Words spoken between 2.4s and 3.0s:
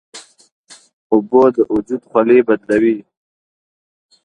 بدلوي.